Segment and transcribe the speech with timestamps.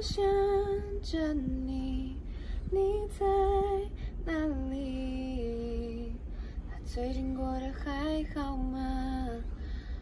[0.00, 0.24] 想
[1.02, 2.16] 着你，
[2.70, 2.78] 你
[3.18, 3.26] 在
[4.24, 4.32] 哪
[4.70, 6.12] 里？
[6.84, 9.26] 最近过得还好吗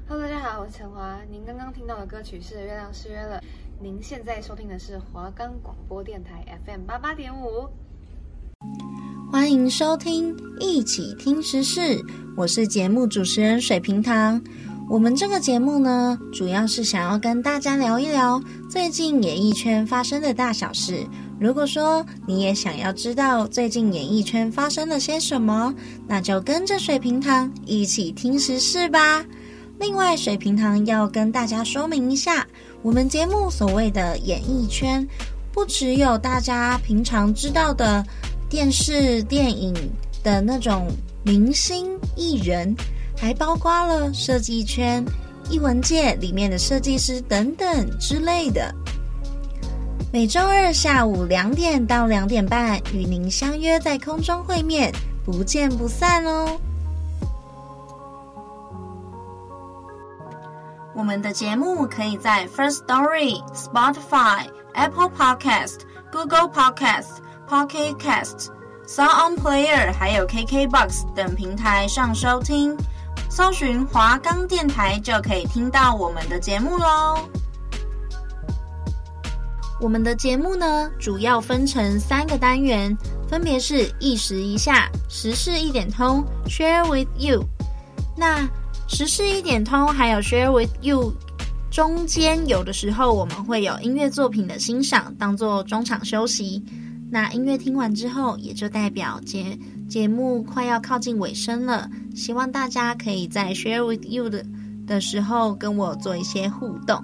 [0.07, 1.19] ？Hello，大家好，我是陈华。
[1.31, 3.39] 您刚刚听到的歌曲是《月亮失约了》。
[3.81, 7.67] 您现在收听的是华冈广播电台 FM 八八点五。
[9.33, 11.99] 欢迎收听一起听时事，
[12.37, 14.45] 我是节目主持人水瓶糖。
[14.89, 18.41] 我们这个节目呢，主要是想要跟大家聊一聊
[18.71, 21.05] 最近演艺圈发生的大小事。
[21.41, 25.75] 如果说你也想要知道最近演艺圈发生了些什么，
[26.07, 29.25] 那就跟着水瓶糖一起听时事吧。
[29.81, 32.47] 另外，水瓶糖要跟大家说明一下，
[32.81, 35.07] 我们节目所谓的演艺圈，
[35.53, 38.05] 不只有大家平常知道的。
[38.49, 39.75] 电视、电影
[40.23, 40.87] 的那种
[41.25, 42.73] 明星艺人，
[43.17, 45.05] 还包括了设计圈、
[45.51, 48.75] 艺文界里面的设计师等等之类的。
[50.13, 54.93] 每周二下午两点到两点半，与您相约在空中会面，
[55.25, 56.59] 不见不散哦。
[60.95, 65.81] 我们的节目可以在 First Story、Spotify、Apple Podcast、
[66.13, 67.25] Google Podcast。
[67.49, 68.49] Pocket Cast、
[68.89, 72.77] Sound On Player 还有 KKBox 等平台上收听，
[73.37, 77.29] 搜寻华冈电台就可以听到我们的节目喽。
[79.79, 82.97] 我们的节目呢，主要分成三个单元，
[83.29, 87.45] 分别是一时一下、时事一点通、Share with You。
[88.17, 88.49] 那
[88.89, 91.13] 时事一点通还有 Share with You
[91.71, 96.65] 中间，有的时候我们会有音乐作品的欣赏，当做中场休息。
[97.09, 101.89] 那音乐听完之后，也就代表节节目快要靠近尾声了。
[102.15, 104.45] 希望大家可以在 share with you 的
[104.87, 107.03] 的时候跟我做一些互动。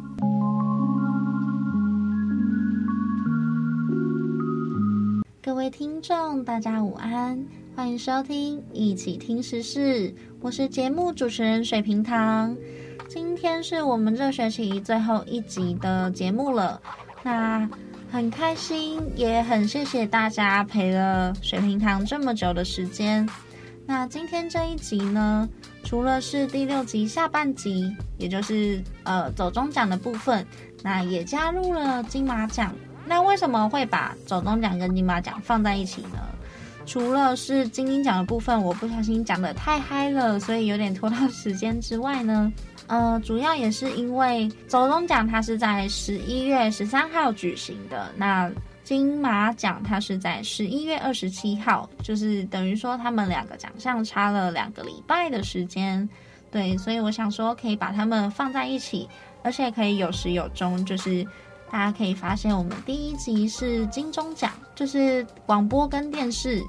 [5.41, 7.45] 各位听众，大家午安，
[7.77, 12.57] 欢迎收听一起听时事，我是节目主持人水瓶糖。
[13.09, 16.81] 今天是我们这学期最后一集的节目了。
[17.23, 17.69] 那
[18.13, 23.27] 很开心，也很谢谢大家陪了水瓶糖这么久的时间。
[23.87, 25.49] 那今天这一集呢，
[25.83, 30.47] 除了是第六集下半集，也就是呃走中奖的部分，
[30.83, 32.75] 那也加入了金马奖。
[33.07, 36.19] 那为什么会把走中奖跟金马奖放在一起呢？
[36.85, 42.53] 除了是金鹰奖的部分，我不小心讲得太嗨了，所以有点拖到时间之外呢。
[42.89, 48.51] 呃，主要也是因为走钟奖它是在十一月十三号举行的，那
[48.83, 56.07] 金马奖它是在十一月二十七号，就是等于说他们两个奖项差了两个礼拜的时间，
[56.51, 59.09] 对，所以我想说可以把它们放在一起，
[59.43, 61.25] 而且可以有始有终，就是
[61.73, 66.63] 大家可以发现我们第一集是金钟奖，就是广播跟电视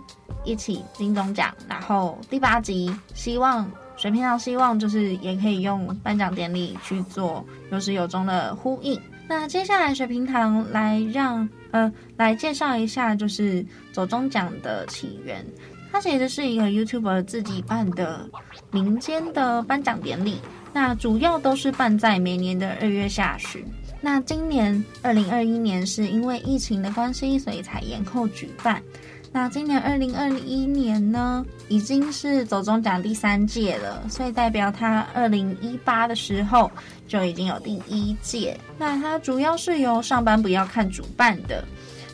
[0.45, 3.69] 一起金钟奖，然后第八集希望。
[3.95, 8.99] 水瓶糖希望就是也可以用颁奖典礼去做有始有终的呼应。
[9.27, 15.45] 那接下来水瓶堂来让呃来介绍一下，就是走钟奖的起源。
[15.91, 18.27] 它其实是一个 YouTuber 自己办的
[18.71, 20.39] 民间的颁奖典礼。
[20.73, 23.63] 那主要都是办在每年的二月下旬。
[24.05, 28.83] 那今年二零二一年是因为疫情的关系，所以才延后举办。
[29.31, 36.69] 那今年二零二一年呢，已经是走中奖第三届了，所以代表他二零一八的时候
[37.07, 38.59] 就已经有第一届。
[38.77, 41.63] 那它主要是由上班不要看主办的，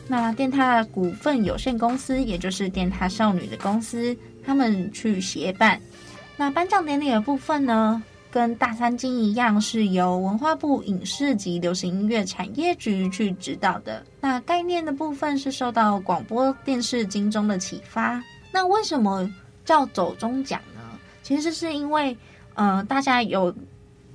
[0.06, 5.78] 那电塔股份有限公司，也就是电塔少女的公司，他们去协办。
[6.36, 8.00] 那颁奖典礼的部分呢，
[8.30, 14.04] 跟大三金一样，是由文化部影视及流行音乐产业局去指导的。
[14.20, 18.22] 那概念的部分是受到广播电视金钟的启发。
[18.52, 19.28] 那为什么
[19.64, 20.80] 叫走钟奖呢？
[21.22, 22.16] 其实是因为，
[22.54, 23.54] 呃，大家有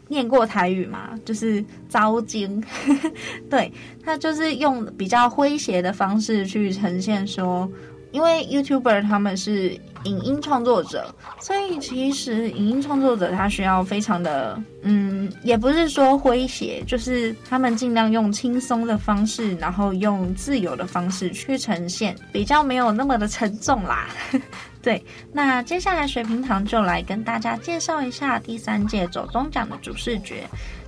[0.07, 2.63] 念过台语嘛，就是招金，
[3.49, 3.71] 对，
[4.03, 7.69] 他就是用比较诙谐的方式去呈现说。
[8.15, 24.07] 因为 YouTuber 他们是影音创作者，所以其实影音创作者他需要非常的，嗯，也不是说诙谐，就是他们尽量用轻松的方式，然后用自由的方式去呈现，比较没有那么的沉重啦。
[24.81, 25.03] 对，
[25.33, 30.47] 那接下来水瓶堂就来跟大家介绍一下第三届走中奖的主视觉。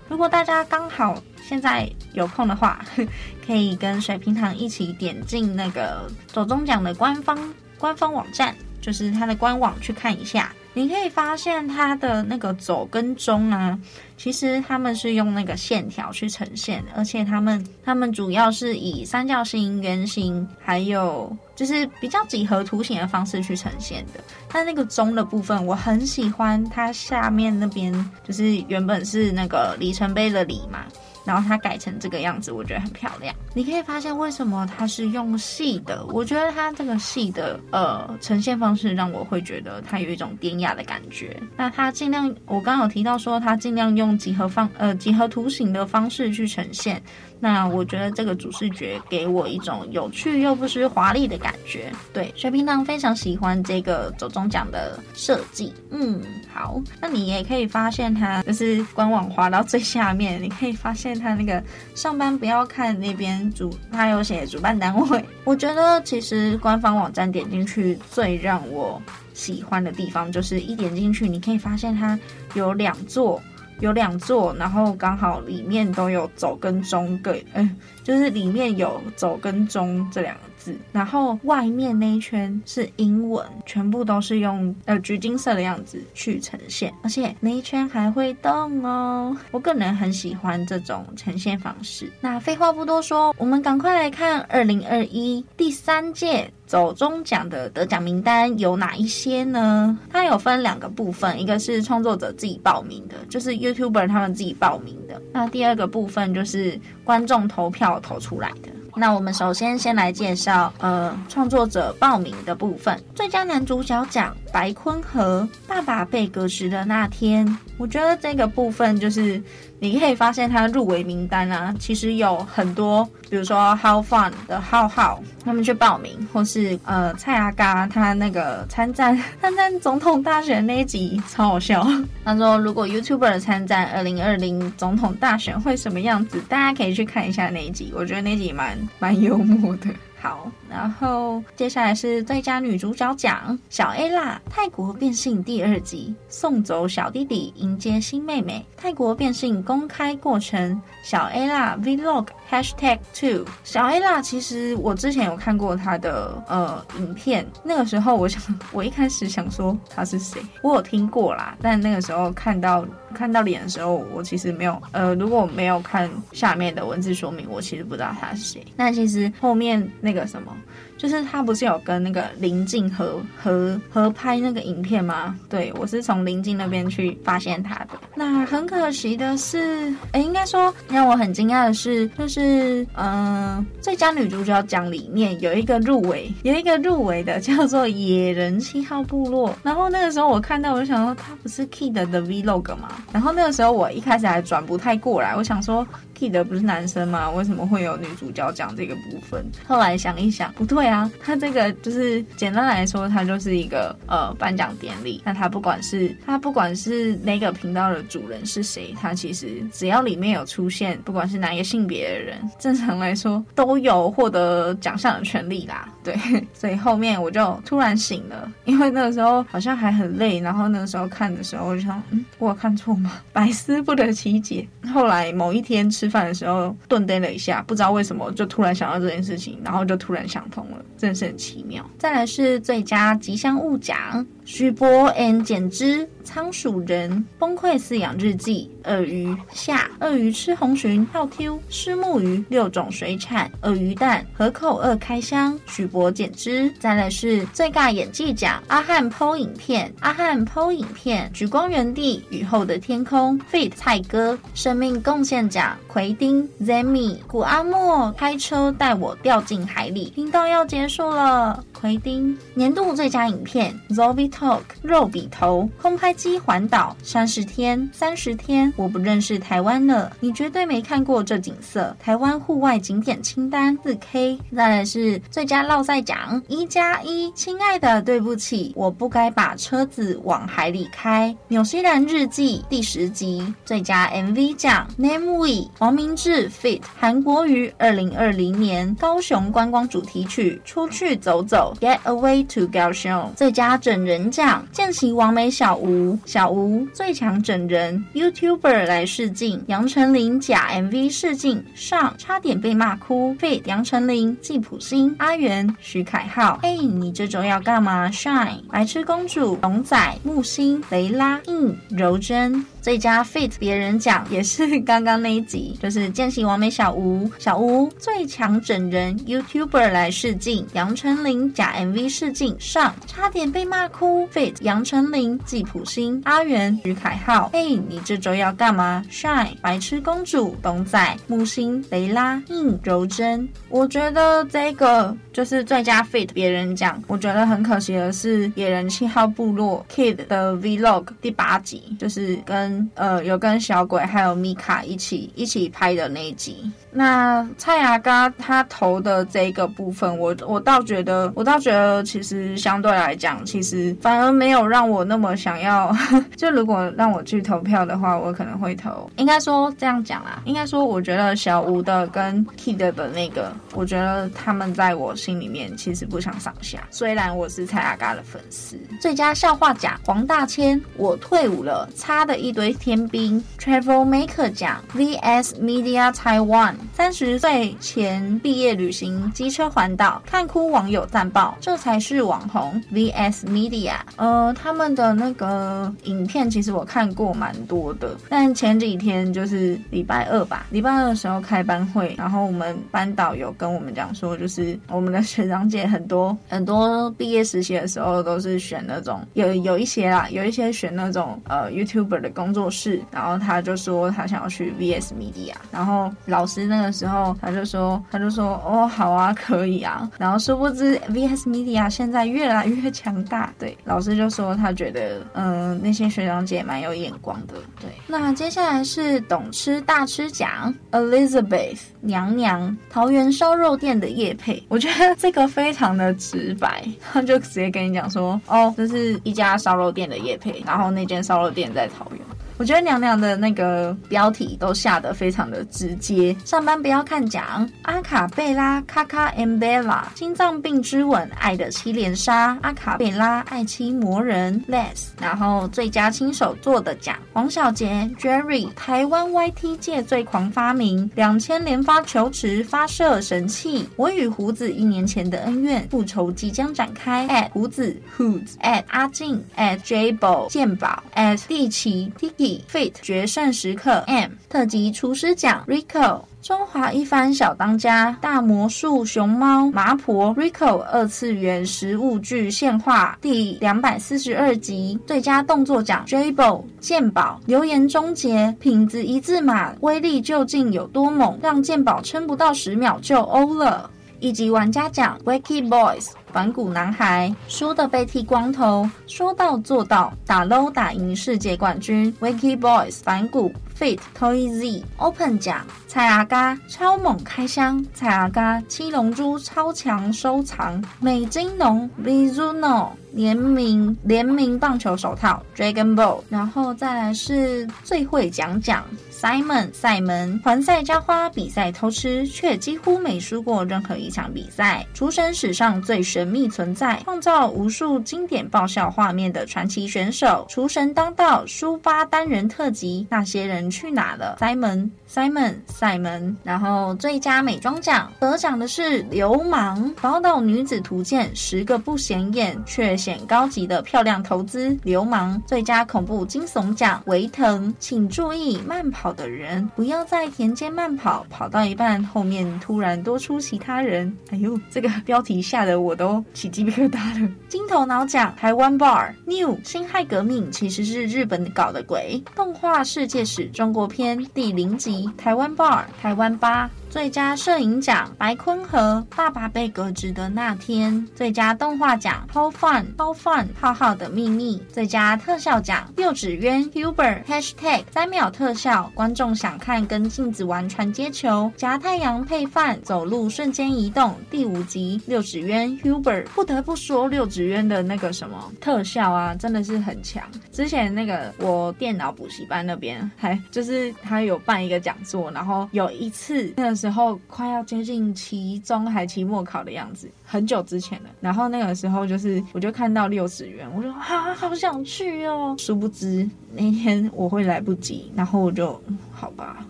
[0.09, 2.83] 如果大家刚好现在有空的话，
[3.45, 7.37] 可以跟水瓶糖一起点进那个左中奖的官方
[7.77, 10.53] 官方网站，就是它的官网去看一下。
[10.77, 13.75] 你可以发现它的那个走跟中啊，
[14.15, 24.23] 其实他们是用那个线条去呈现的，而且他们他们主要是以三角形、圆形，还有就是比较几何图形的方式去呈现的。
[24.53, 27.91] 但那个中的部分，我很喜欢，它下面那边
[28.23, 30.85] 就是原本是那个里程碑的里嘛。
[31.27, 33.35] 然后它改成这个样子，我觉得很漂亮。
[33.53, 36.05] 你可以发现为什么它是用细的？
[36.07, 41.37] 我觉得它这个细的呃呈现方式让我会觉得它有一种典雅的感觉。
[41.57, 47.01] 那它尽量，我刚刚有提到说它尽量用几何方呃几何图形的方式去呈现。
[47.39, 51.91] 那我觉得这个主视觉给我一种有趣又不失华丽的感觉。
[52.11, 55.71] 对，水瓶堂非常喜欢这个走中奖的设计。
[55.91, 56.19] 嗯，
[56.57, 61.63] 好，那你也可以发现它就是官网滑到最下面，你可以发现它那个
[61.93, 65.23] 上班不要看那边主，它有写主办单位。
[65.43, 68.99] 我觉得其实官方网站点进去最让我
[69.35, 72.19] 喜欢的地方就是一点进去，你可以发现它
[72.55, 73.39] 有两座。
[73.79, 77.69] 有两座，然后刚好里面都有走跟中各，嗯，
[78.03, 80.41] 就是里面有走跟中这两个
[80.91, 89.35] 然后外面那一圈是英文，全部都是用呃橘金色的样子去呈现，而且那一圈还会动哦。
[89.51, 92.11] 我个人很喜欢这种呈现方式。
[92.19, 96.51] 那废话不多说，我们赶快来看二零二一第三届。
[96.67, 99.97] 走中奖的得奖名单有哪一些呢？
[100.09, 105.21] 它有分两个部分，一个是创作者自己报名的，就是 YouTuber 他们自己报名的。
[105.31, 108.69] 那第二个部分就是观众投票投出来的。
[108.97, 112.99] 那我们首先先来介绍，呃，创作者报名的部分。
[113.13, 117.47] 最佳男主角奖白坤和《爸爸被革职的那天》，
[117.77, 119.41] 我觉得这个部分就是。
[119.79, 131.87] 你可以发现他入围名单啊，其实有很多，比如说 How Fun 的浩浩他们去报名，或是呃蔡阿嘎他那个参战 参战总统大选那一集超好笑。
[132.25, 139.87] 他说如果 YouTuber 参战二零二零总统大选会什么样子，大家可以去看一下那一集，我觉得那集蛮蛮幽默的。
[140.19, 148.65] 好，然后接下来是最佳女主角奖，小 A 啦，泰国变性第二集，送走小弟弟，迎接新妹妹。
[148.75, 153.45] 泰国变性公开过程，小 A 啦 Vlog Hashtag Two。
[153.63, 158.41] 小黑啦，其实我之前有看过他的呃影片，那个时候我想，
[158.71, 168.65] 我一开始想说他是谁，我有听过啦，但那个时候看到看到脸的时候，我其实没有呃，如果没有看下面的文字说明，我其实不知道他是谁。
[168.75, 169.77] 那其实后面。
[169.99, 170.55] 那个什么，
[170.97, 175.35] 就是他不是有跟那个林静合合合拍那个影片吗？
[175.49, 177.89] 对，我是从林静那边去发现他的。
[178.15, 189.55] 那很可惜的是，哎，应该说让我很惊讶的是，就是嗯、最佳女主角奖里面有一个入围，有一个入围的叫做野人七号部落。
[189.63, 192.89] 然后那个时候我看到，我就想说他不是 Kid 的 Vlog 吗？
[193.11, 195.87] 然后那个时候我一开始还转不太过来，我想说。
[196.17, 197.29] Kid 不是男生吗？
[197.29, 199.45] 为什么会有女主角讲这个部分？
[199.67, 205.21] 后来想一想，不对啊，他这个就是简单来说，他就是一个呃颁奖典礼。
[205.23, 215.87] 那他不管是他不管是哪个频道的主人是谁，他其实只要里面有出现，不管是哪一个性别的人，正常来说都有获得奖项的权利啦。
[216.03, 216.17] 对，
[216.51, 223.19] 所以后面我就突然醒了，因为那个时候好像还很累，然后那个时候看的时候，我就想，嗯，我有看错吗？
[223.31, 224.67] 百思不得其解。
[224.91, 226.06] 后来某一天吃。
[226.09, 231.83] 饭的时候顿呆了一下，不知道为什么就突然想到这件事情，然后就突然想通了，真的是很奇妙。
[231.97, 246.71] 再来是最佳吉祥物奖，许博 and 简之仓鼠人崩溃饲养日记，鳄鱼下鳄鱼吃红鲟，跳 Q 虱目鱼六种水产，鳄鱼蛋河口二开箱，许博简之。
[246.79, 255.77] 再来是最尬演技奖，阿汉 PO 影片，阿汉 PO 影片，莒光原地雨后的天空 fit 蔡哥生命贡献奖。
[255.87, 261.63] 奎丁、Zemi、古阿莫开车带我掉进海里，频道要结束了。
[261.73, 271.95] 奎丁年度最佳影片：Zombie Talk 肉笔头空拍机环岛三十天三十天，我不认识台湾了，你绝对没看过这景色。
[271.99, 281.35] 台湾户外景点清单四 K，再来是最佳绕赛奖一加一，亲爱的对不起，我不该把车子往海里开。
[281.47, 285.67] 纽西兰日记第十集最佳 MV 奖 Name We。
[285.79, 293.33] 黄明志，Fit 韩国瑜，二零二零年高雄观光主题曲《出去走走》，Get Away to 高雄。
[293.35, 303.35] 最佳整人讲，见习王美小吴，小吴最强整人 YouTuber 来试镜，杨丞琳假 MV 试镜上，差点被骂哭。
[303.39, 306.59] fit 杨丞琳、季普星、阿元、徐凯浩。
[306.61, 312.65] 嘿，你这周要干嘛？Shine，白痴公主，龙仔、木星、雷拉、印、柔真。
[312.81, 324.27] 最佳 fit 别人奖也是刚刚那一集，就是见习完美小吴，小吴最强整人 YouTuber 来试镜，杨丞琳假 MV 试镜上，差点被骂哭。
[324.29, 327.49] fit 杨丞琳、季普星、阿元、徐凯浩。
[327.51, 333.47] 嘿，你这周要干嘛？Shine，白痴公主，董仔、木星、雷拉、印、柔真。
[333.69, 342.89] 我觉得这个就是最佳 fit，别人奖，我觉得很可惜的是，野人七号部落 Kid 的 Vlog 第八集，就是跟。
[342.95, 346.71] 呃，有跟小鬼还有米卡一起一起拍的那一集。
[346.97, 355.95] 那蔡阿嘎他投的这个部分，我我倒觉得，我倒觉得其实相对来讲，其实反而没有让我那么想要。
[356.35, 359.07] 就如果让我去投票的话，我可能会投。
[359.17, 366.79] 应该说这样讲啦，应该说我觉得小吴的跟 Kid 的那个，我觉得他们在我心里面其实不相上下。
[366.89, 368.75] 虽然我是蔡阿嘎的粉丝。
[368.99, 373.43] 最佳笑话奖黄大千，我退伍了，差的一堆天兵。
[373.59, 376.73] Travel Maker 奖 VS Media Taiwan。
[376.93, 382.81] 三十岁前毕业旅行机车环岛，看哭网友赞爆，这才是网红。
[382.91, 406.76] VS Media，呃，他们的那个影片其实我看过蛮多的，但前几天就是礼拜二吧，礼拜二的时候开班会，然后我们班导有跟我们讲说，就是我们的学长姐很多 很多毕业实习的时候都是选那种有有一些啦，有一些选那种呃 YouTuber 的工作室，然后他就说他想要去 VS Media，然后老师呢。
[406.77, 410.07] 那个时候他就说，他就说，哦，好啊，可以啊。
[410.19, 413.51] 然后殊不知，VS Media 现在越来越强大。
[413.57, 417.55] 对，老师就说他觉得，嗯、那些学长姐蛮有眼光的。
[417.81, 432.21] 对，那接下来是懂吃大吃奖，Elizabeth 娘娘桃园烧肉店的叶配，我觉得这个非常的直白，他就直接跟你讲说，哦，这是一家烧肉店的叶配，然后那间烧肉店在桃园。
[432.57, 436.35] 我觉得娘娘的那个标题都下得非常的直接。
[436.43, 457.27] 上班不要看奖，阿卡贝拉卡卡 Ambella 心脏病之吻，爱的七连杀，阿卡贝拉爱妻魔人 Less，然后最佳亲手做的奖，黄小杰 Jerry 台湾 YT 界最狂发明，两千连发球池发射神器，我与胡子一年前的恩怨复仇即将展开。
[457.27, 462.46] at 胡子 Hoods at 阿静 at Jable，健宝 at 地奇 Tiki。
[462.71, 483.89] Fate 决胜时刻 M 特级厨师奖 Rico 中华一番小当家大魔术熊猫麻婆 Rico 二次元食物剧现化第两百四十二集最佳动作奖 Jable 健宝留言终结品质一字马威力究竟有多猛让鉴宝撑不到十秒就欧了。
[484.19, 492.15] 一级玩家奖 Wacky Boys 反骨男孩输的被剃光头，说到做到，打 low 打赢世界冠军。
[492.21, 500.79] Wiki Boys 反骨，Fit Toyz Open 奖蔡阿嘎超猛开箱，蔡阿嘎七龙珠超强收藏。
[500.99, 514.85] 美金龙 Vizuno 联名联名棒球手套 Dragon Ball，然后再来是最会讲讲 Simon 赛门环赛浇花比赛偷吃，却几乎没输过任何一场比赛。
[514.93, 516.26] 厨神史上最神。
[516.27, 524.89] 神秘存在，创造无数经典爆笑画面的传奇选手，厨神当道，书发单人特辑，那些人去哪了？Simon。
[525.09, 534.77] Simon 赛门，然后最佳美妆奖得奖的是流氓宝岛女子图鉴，十个不显眼却显高级的漂亮投资。
[534.83, 544.13] 流氓最佳恐怖惊悚奖维腾，请注意慢跑的人不要在田间慢跑，跑到一半后面突然多出其他人。
[544.31, 547.29] 哎呦，这个标题吓得我都起鸡皮疙瘩了。
[547.47, 555.09] 金头脑奖台湾 Bar New 辛亥革命其实是日本搞的鬼，动画世界史中国篇第零集。
[555.17, 556.69] 台湾 bar，台湾吧。
[556.89, 561.05] 最佳摄影奖白坤和爸爸被革职的那天。
[561.13, 564.61] 最佳动画奖 How Fun How Fun 浩浩的秘密。
[564.71, 574.15] 最佳特效奖六指渊 Huber Hashtag 三秒特效，观众想看跟镜子玩传接球夹太阳配饭走路瞬间移动。
[574.31, 580.23] 第五集六指渊 Huber 不得不说六指渊的那个什么特效啊，真的是很强。
[580.51, 586.76] 之前那个我电脑补习班那边还就是他有办一个讲座，然后有一次那个。
[586.77, 591.09] 时候快要接近期中还期末考的样子，很久之前了。
[591.19, 595.55] 然后那个时候就是，我就看到六子渊，我就啊，好想去哦。
[595.57, 598.79] 殊不知那天我会来不及，然后我就
[599.11, 599.65] 好吧。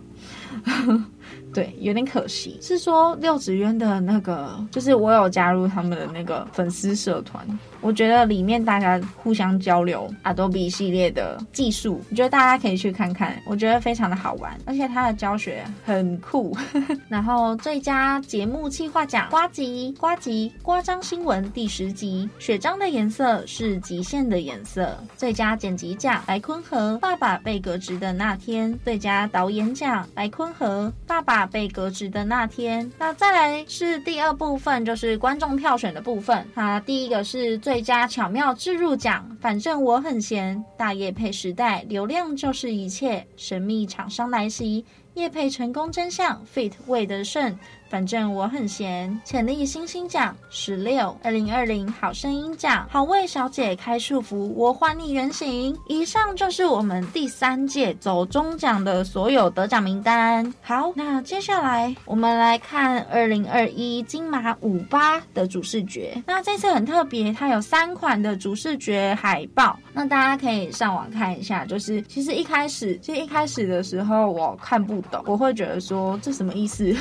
[1.54, 2.60] 对，有点可惜。
[2.62, 7.48] 是说六子渊的那个，就是我有加入他们的那个粉丝社团。
[7.82, 16.58] 我觉得里面大家互相交流 Adobe 系列的技术，我觉得大家可以去看看，我觉得非常的好玩，而且它的教学很酷。
[17.08, 24.98] 然后最佳节目企划奖，呱吉呱吉呱张新闻第十集，血章的颜色是极限的颜色。
[25.16, 28.78] 最佳剪辑奖，白坤和爸爸被革职的那天。
[28.84, 32.92] 最佳导演奖，白坤和爸爸被革职的那天。
[32.98, 36.46] 那再来是第二部分，就是观众票选的部分。
[36.56, 37.58] 它第一个是。
[37.68, 40.64] 最佳巧妙置入奖，反正我很闲。
[40.78, 43.28] 大叶配时代，流量就是一切。
[43.36, 46.42] 神秘厂商来袭，叶配成功真相。
[46.46, 47.60] Fit 魏德胜。
[47.90, 55.78] 反正我很闲，潜力新星奖十六，二零二零好声音奖，好味小姐开束缚，我还你原形。
[55.88, 60.54] 以上就是我们第三届走中奖的所有得奖名单。
[60.62, 66.22] 好，那接下来我们来看二零二一金马五八的主视觉。
[66.26, 69.80] 那这次很特别，它有三款的主视觉海报。
[69.94, 76.96] 那大家可以上网看一下，就是其实一开始，其实一开始的时候我看不懂，我会觉得说这什么意思？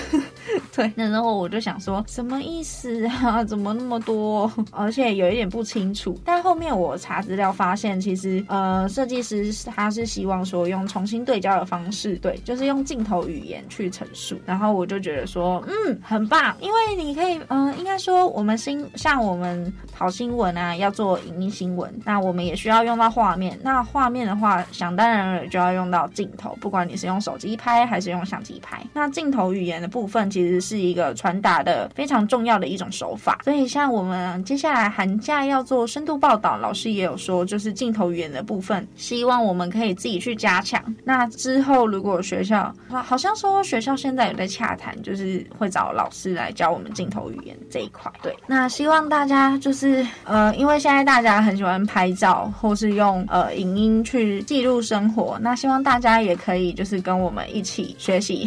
[0.75, 3.43] 对，那然后我就想说，什么意思啊？
[3.45, 4.51] 怎么那么多？
[4.71, 6.19] 而且有一点不清楚。
[6.25, 14.39] 但后面我查资料发现，其实呃，设计师他是希望说用重新对焦的方式，对，就是用镜头语言去陈述。
[14.45, 23.59] 然后我就觉得说，嗯，很棒，因为你可以，嗯、应该说我们新像我们跑新闻啊，要做影音新闻，那我们也需要用到画面。
[23.63, 28.83] 那画面的话，想当然了就要用到镜头，不管你是用手机拍还是用相机拍。
[28.93, 40.79] 那镜头语言的部分，其实是一个传达的非常重要的一种手法，所以像我们接下来寒假要做深度报道，老师也有说，就是镜头语言的部分，希望我们可以自己去加强。
[41.05, 48.13] 那之后如果学校，好像说学校现在有在洽谈，就是会找老师来教我们镜头语言这一块。
[48.23, 58.47] 对，那希望大家就是呃，因为现在大家很喜欢拍照，或是用呃影音去记录生活，那希望大家也可以就是跟我们一起学习，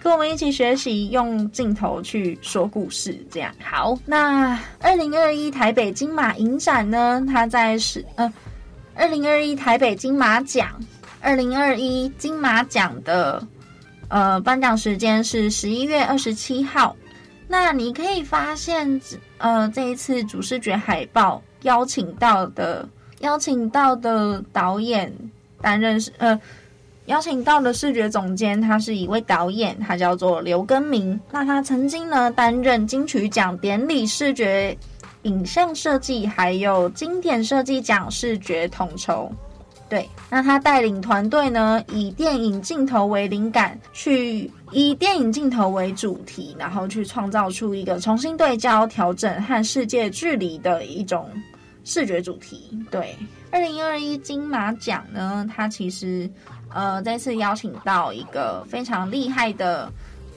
[0.00, 2.02] 跟我们一起学习用用镜头。
[2.02, 3.96] 去说故事，这样好。
[4.04, 7.24] 那二零二一台北金马影展呢？
[7.26, 8.30] 它在是呃，
[8.94, 10.78] 二零二一台北金马奖，
[11.20, 13.42] 二零二一金马奖的
[14.08, 16.94] 呃颁奖时间是十一月二十七号。
[17.48, 19.00] 那你可以发现，
[19.38, 22.86] 呃，这一次主视觉海报邀请到的
[23.20, 25.12] 邀请到的导演
[25.62, 26.38] 担任是呃。
[27.06, 31.20] 邀请到的视觉总监，他是一位导演，他叫做刘根明。
[31.30, 34.74] 那他曾经呢担任金曲奖典礼视觉
[35.24, 39.30] 影像设计，还有经典设计奖视觉统筹。
[39.86, 51.28] 对，那他带领团队呢，以电影镜头为灵感，去以电影镜头为主题，然后去创造出一个重新对焦、调整和世界距离的一种
[51.84, 52.70] 视觉主题。
[52.90, 53.14] 对，
[53.50, 56.28] 二零二一金马奖呢，它其实。
[56.74, 59.88] 呃，这次邀请到一个非常厉害的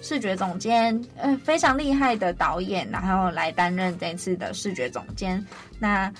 [0.04, 5.44] 视觉总监，呃，非常厉害的导演，然后来担任这次的视觉总监。
[5.80, 6.14] 那，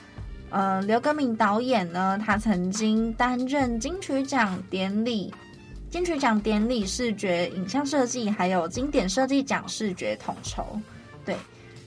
[0.50, 5.32] 呃，刘根敏导演呢，他曾经担任金曲奖典礼、
[5.92, 10.66] 金曲奖典礼视觉影像设计，还有经典设计奖视觉统筹。
[11.24, 11.38] 对，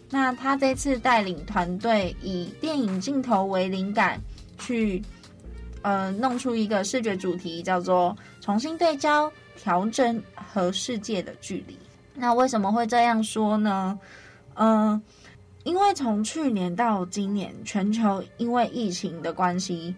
[0.09, 4.21] 那他这次带领团队以电影镜头为灵感
[4.57, 5.03] 去。
[5.83, 11.79] 呃，弄出一个视觉主题，叫做“重新对焦、调整和世界的距离”。
[12.15, 13.99] 那为什么会这样说呢？
[14.55, 15.03] 嗯、呃，
[15.65, 19.95] 因为从去年到今年，全球因为疫情的关系，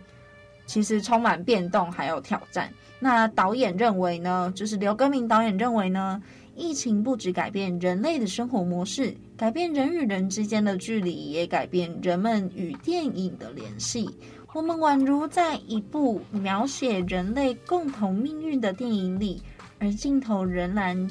[0.66, 2.72] 其实充满变动还有挑战。
[3.00, 6.22] 那导演认为呢，就是刘根明导演认为呢，
[6.54, 14.08] 疫情不止改变人类的生活模式，改变人与人之间的距离，也改变人们与电影的联系。
[14.54, 19.42] 我们宛如在一部描写人类共同命运的电影里，
[19.78, 21.10] 而镜头仍然，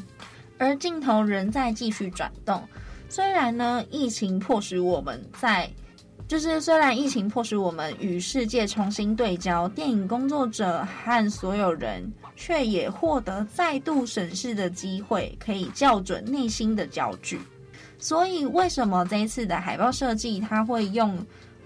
[0.59, 2.61] 而镜头仍在继续转动。
[3.09, 5.67] 虽然呢，疫情迫使我们在，
[6.27, 17.39] 就是虽然疫情迫使我们与世界重新对焦，电影工作者和所有人却也获得再度审视的机会，可以校准内心的焦距。
[17.97, 21.17] 所以，为什么这一次的海报设计，它会用？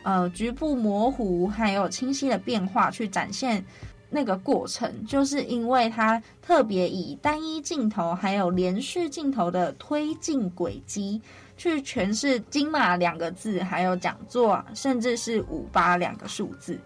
[0.06, 3.66] 呃，局部模糊还有清晰的变化，去展现
[4.08, 11.20] 那个过程，就是因为它特别以单一镜头还有连续镜头的推进轨迹
[11.58, 16.80] 去诠释“金马”两个字，还有讲座，甚至是五八两个数字。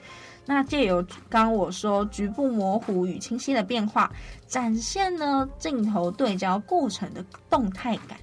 [0.45, 4.10] 那借由刚刚我说局部模糊与清晰的变化，
[4.47, 8.17] 展现呢镜头对焦过程的动态感，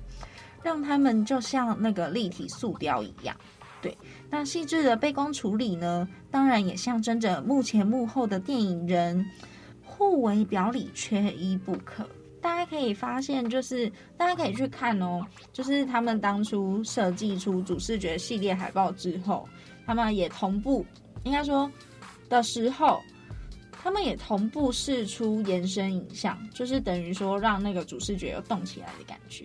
[0.62, 3.36] 让他们就像那个立体塑雕一样。
[3.82, 3.96] 对，
[4.30, 9.24] 那细致的背光处理呢，当然也象征着幕前幕后的电影人
[9.84, 12.08] 互为表里，缺一不可。
[12.40, 19.48] 大家可以发现，就是大家可以去看哦，就是他们当初设计出主视觉系列海报之后，
[19.84, 20.84] 他们也同步，
[21.24, 21.70] 应该说。
[22.28, 23.00] 的时候，
[23.70, 29.44] 他们也同步释出延伸影像，就是等于说让那个主视觉又动起来的感觉。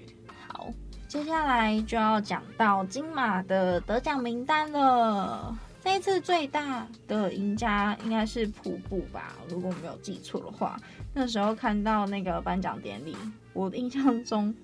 [1.12, 5.54] 接下来就要讲到金马的得奖名单了。
[5.84, 10.80] 这一次最大的赢家应该是瀑布吧，如果没有记错的话。
[11.14, 13.14] 那时候看到那个颁奖典礼，
[13.52, 14.56] 我印象中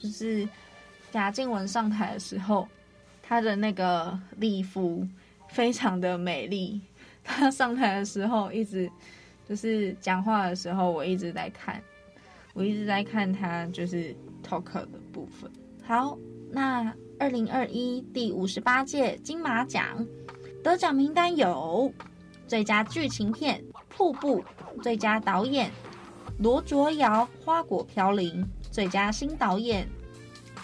[0.00, 0.48] 就是
[1.12, 2.66] 贾静雯上台的时候，
[3.22, 5.06] 她的那个礼服
[5.50, 6.80] 非常的美丽。
[7.22, 8.90] 她上台的时候，一直
[9.48, 11.80] 就是讲话的时候，我一直在看，
[12.54, 14.12] 我一直在看她就是
[14.44, 15.48] talk 的部分。
[15.86, 16.18] 好，
[16.50, 20.04] 那二零二一第五十八届金马奖
[20.60, 21.92] 得奖名单有：
[22.48, 24.40] 最佳剧情片《瀑布》，
[24.82, 25.70] 最佳导演
[26.40, 29.88] 罗卓瑶《花果飘零》，最佳新导演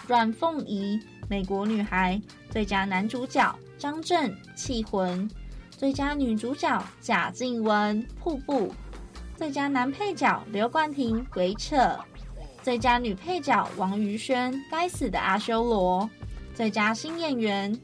[0.09, 0.97] 阮凤仪
[1.29, 5.29] 《美国女孩》，最佳男主角张震《缉魂》。
[5.71, 8.67] 最佳女主角贾静雯，《瀑布》；
[9.37, 11.77] 最佳男配角刘冠廷，《鬼扯》；
[12.63, 16.03] 最佳女配角王瑜萱，《该死的阿修罗》；
[16.55, 17.77] 最佳新演员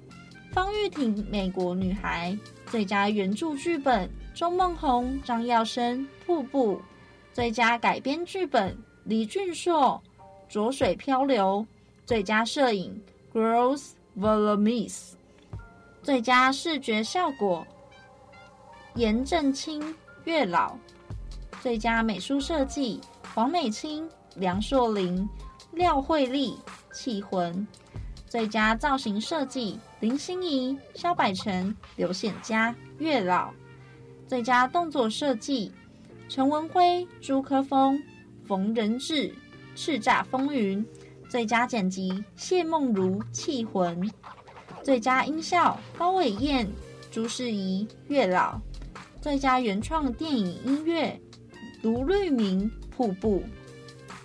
[0.54, 2.32] 方玉婷，《美国女孩》；
[2.72, 6.78] 最佳原著剧本钟孟宏、张耀生，《瀑布》；
[7.34, 10.02] 最佳改编剧本李俊硕，
[10.54, 11.66] 《浊水漂流》；
[12.06, 15.12] 最佳摄影 Girls Volumes；
[16.02, 17.68] 最佳视觉效果。
[18.96, 20.78] 颜正清，月老；
[21.62, 23.02] 最佳美术设计
[23.36, 25.28] 黄美清、梁硕林、
[25.72, 26.56] 廖慧丽；
[26.94, 27.66] 缉魂；
[28.26, 33.52] 最佳造型设计林心怡、萧百成、刘显佳；月老；
[34.28, 35.72] 最佳动作设计
[36.28, 38.02] 陈文辉、朱科峰、
[38.46, 39.34] 冯仁志；
[39.76, 40.84] 叱咤风云；
[41.30, 44.10] 最佳剪辑谢梦如；缉魂；
[44.84, 46.70] 最佳音效高伟燕、
[47.12, 48.60] 朱世仪；月老。
[49.22, 51.20] 最佳原创电影音乐，
[51.82, 53.42] 卢瑞铭《瀑布》；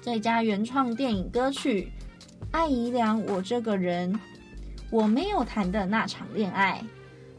[0.05, 1.90] 最佳原创电影歌曲，
[2.51, 4.12] 爱姨娘《我这个人》；
[4.90, 6.79] 我没有谈的那场恋爱；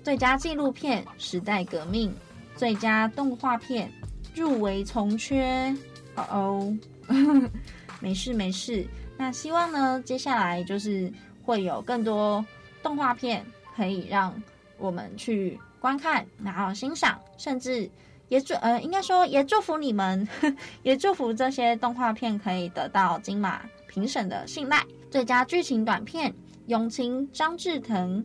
[0.02, 2.10] 最佳纪录片《时代革命》；
[2.58, 3.92] 最佳动画片
[4.34, 5.72] 入围从缺。
[6.16, 6.78] 哦哦，
[8.02, 8.84] 没事没事。
[9.16, 12.44] 那希望呢，接下来就是会有更多
[12.82, 14.34] 动画片可以让
[14.80, 15.60] 我们去。
[15.80, 17.88] 观看，然后欣赏，甚至
[18.30, 20.28] 也祝呃，应该说也祝福你们，
[20.84, 24.84] 也祝福这些动画片可以得到金马评审的信赖。
[25.12, 26.32] 最佳剧情短片
[26.68, 28.24] 《勇情》张志腾，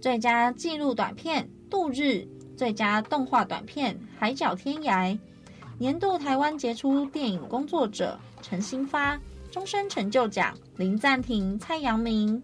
[0.00, 2.02] 最佳纪录短片《度日》，
[2.56, 5.12] 最佳动画短片《海角天涯》，
[5.78, 9.18] 年度台湾杰出电影工作者陈新发，
[9.50, 12.42] 终身成就奖林暂停、蔡阳明。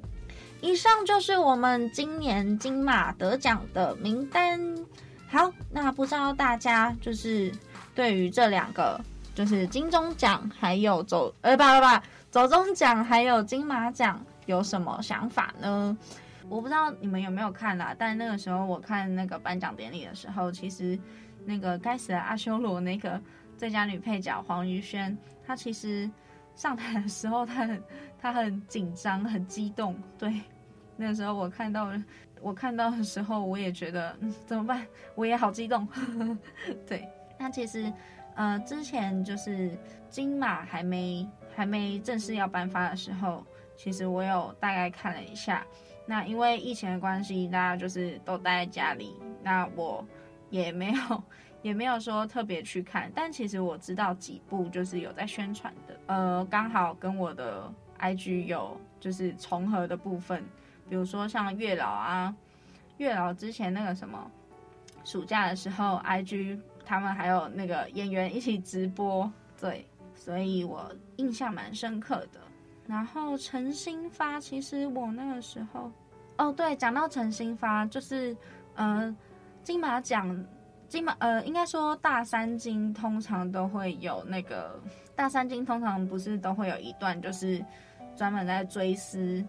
[0.63, 4.59] 以上就是我们今年金马得奖的名单。
[5.29, 7.53] 好，那不知道大家就是
[7.95, 9.01] 对于这两个，
[9.35, 15.97] 就是金钟奖还有走呃，不不不，走钟奖还有金马奖有什么想法呢？
[16.49, 20.99] 我不知道你们有没有看啦，但那个时候我看那个颁奖典礼的时候，其实
[21.45, 23.21] 那个该死的阿修罗那个
[23.57, 26.11] 最佳女配角黄瑜萱，她其实。
[26.55, 27.83] 上台的时候，她很
[28.19, 29.95] 她很紧张，很激动。
[30.17, 30.41] 对，
[30.97, 31.93] 那个时候我看到
[32.41, 34.87] 我看到的时候，我也觉得，嗯，怎么办？
[35.15, 35.87] 我也好激动。
[36.87, 37.93] 对，那其实，
[38.35, 39.71] 呃，之前就是
[40.09, 43.45] 金马还没还没正式要颁发的时候，
[43.77, 45.67] 其实我有大概看了一下。
[46.07, 50.07] 那因为疫情的关系，大家就是都待在家里，那我
[50.51, 51.23] 也没有。
[51.63, 57.69] 也没有说特别去看，但其实我知道几部就是有在宣传的，呃，刚好跟我的
[57.99, 60.45] IG 有就是重合的部分，
[60.89, 62.35] 比如说像月老啊，
[62.99, 64.31] 月老之前那个什么
[65.05, 72.41] 暑假的时候，IG 他们还有那个演员一起直播，对，所以我印象蛮深刻的。
[72.87, 75.91] 然后陈新发，其实我那个时候，
[76.39, 78.37] 哦对，讲到陈新发，就是
[78.75, 79.15] 呃
[79.63, 80.45] 金马奖。
[80.89, 84.81] 金马呃，应该说大三金通常都会有那个
[85.17, 87.61] 大三金通常不是都会有一段就是
[88.15, 89.45] 专门在追思，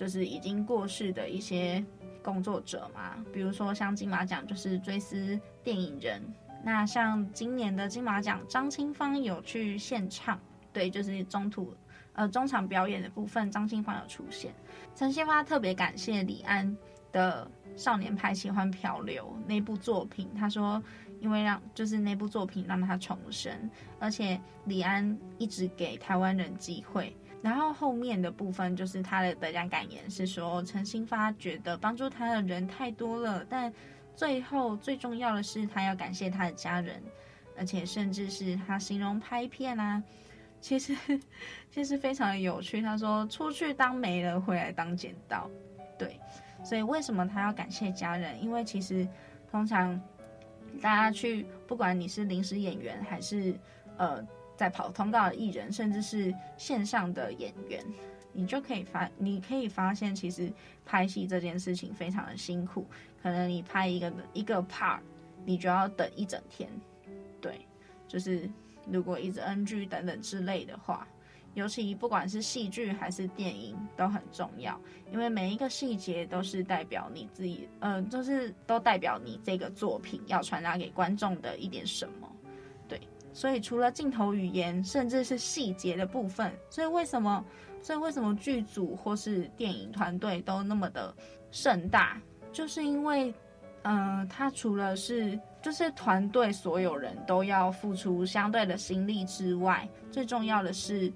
[0.00, 1.84] 就是已经过世的一些
[2.22, 3.22] 工作者嘛。
[3.30, 6.22] 比如说像金马奖就是追思电影人，
[6.64, 10.40] 那像今年的金马奖张清芳有去现场，
[10.72, 11.74] 对，就是中途
[12.14, 14.54] 呃中场表演的部分张清芳有出现。
[14.96, 16.74] 陈新发特别感谢李安
[17.12, 17.50] 的。
[17.76, 20.82] 少年派喜欢漂流那部作品，他说，
[21.20, 27.16] 因为让就是那部作品让他重生，而且李安一直给台湾人机会。
[27.42, 33.72] 然后后面的部分就是他的得奖感言是说，陈新发觉得帮助他的人太多了，但
[34.14, 37.02] 最后最重要的是他要感谢他的家人，
[37.56, 40.02] 而且甚至是他形容拍片啊，
[40.60, 40.94] 其实
[41.70, 42.82] 其实非常的有趣。
[42.82, 45.50] 他说出去当媒人，回来当捡到，
[45.98, 46.20] 对。
[46.62, 48.42] 所以为什么他要感谢家人？
[48.42, 49.08] 因为其实
[49.50, 49.98] 通常
[50.82, 53.54] 大家去，不管你是临时演员，还是
[53.96, 54.22] 呃
[54.60, 57.82] 在跑通告的艺人，甚至是线上的演员，
[58.30, 60.52] 你就可以发，你可以发现，其实
[60.84, 62.86] 拍戏这件事情非常的辛苦。
[63.22, 64.98] 可能你拍一个一个 part，
[65.46, 66.68] 你就要等一整天。
[67.40, 67.66] 对，
[68.06, 68.50] 就是
[68.86, 71.08] 如果一直 NG 等等之类的话。
[71.54, 82.30] 尤其不管是戏剧还是电影都很重要，因为每一个细节都是代表你自己，呃，就是都代表你这个作品要传达给观众的一点什么。
[83.32, 87.44] 所以除了镜头语言，甚至是细节的部分，所以为什么，
[87.80, 91.14] 所以为什么剧组或是电影团队都那么的
[91.50, 92.20] 盛大，
[92.52, 93.34] 就是因为，
[93.82, 101.12] 嗯、呃，它除了是就是团队所有人都要付出相对的心力之外，最重要的是。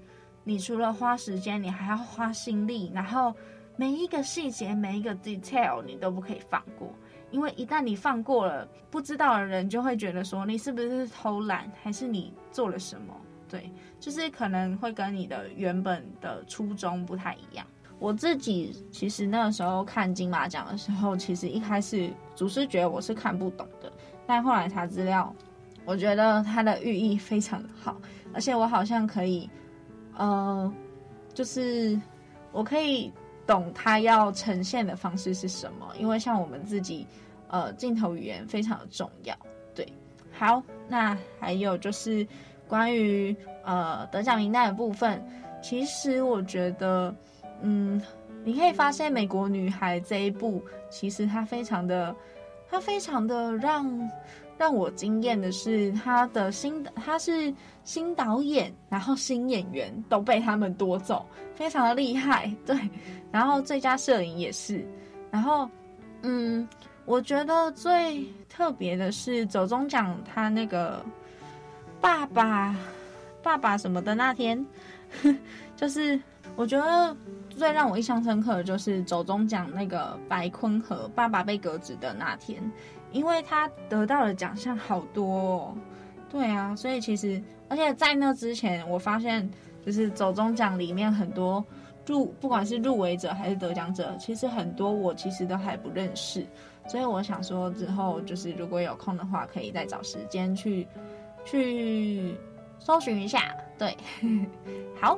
[0.47, 3.33] 你除了花时间，你还要花心力，然后
[3.77, 6.93] 每一个细节、每一个 detail 你都不可以放过，
[7.35, 13.13] 因为一旦你放过了，不知道的人就会觉得说你是不是偷懒，还是你做了什么？
[13.49, 13.69] 对，
[13.99, 17.67] 就是可能会跟你的原本的初衷不太一样。
[17.99, 23.91] 我自己其实那个时候看金马奖的时候，其实一开始主视觉得我是看不懂的，
[24.25, 25.35] 但后来查资料，
[25.83, 27.99] 我觉得它的寓意非常的好，
[28.33, 29.49] 而且我好像可以。
[30.17, 30.73] 呃，
[31.33, 31.99] 就是
[32.53, 33.11] 我可以
[33.45, 37.05] 懂它要呈现的方式是什么，因为像我们自己，
[37.47, 39.35] 呃，镜头语言非常的重要。
[39.73, 39.87] 对，
[40.31, 42.25] 好，那还有就是
[42.67, 45.23] 关于呃得奖名单的部分，
[45.61, 47.13] 其实我觉得，
[47.61, 48.01] 嗯，
[48.43, 52.15] 你可以发现《美国女孩》这一部，其实它非常的，
[52.69, 54.09] 它非常的让。
[54.57, 57.53] 让我惊艳的是，他的新他是
[57.83, 62.49] 新导演，然后新演员都被他们夺走，非常的厉害。
[62.65, 62.73] 对，
[63.33, 64.87] 然后最佳摄影也是。
[65.29, 65.69] 然后，
[66.21, 66.65] 嗯，
[67.05, 71.03] 我觉得最特别的是走中奖，他那个
[72.01, 72.75] 爸爸
[73.43, 74.65] 爸爸什么的那天，
[75.77, 76.19] 就是
[76.55, 77.15] 我觉得
[77.49, 82.61] 最让我印象深刻的就是走中奖那个白坤和爸爸被革职的那天。
[83.11, 85.77] 因为他得到的奖项好多哦，
[86.29, 89.49] 对啊，所以其实，而且在那之前，我发现
[89.85, 91.63] 就是走中奖里面很多
[92.05, 96.45] 入，不管是入围者还是得奖者，其实很多我其实都还不认识，
[96.87, 100.87] 所以我想说之后就是如果有空的话，可以再找时间去
[101.45, 102.35] 去
[102.79, 103.55] 搜寻一下。
[103.77, 103.95] 对，
[105.01, 105.17] 好，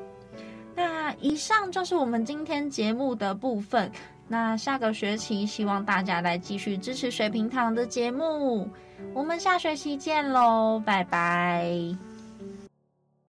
[0.76, 3.92] 那以上就是我们今天节目的部分。
[4.30, 8.68] 那下个学期，希望大家来继续支持水瓶堂的节目。
[9.14, 12.07] 我们下学期见喽，拜拜。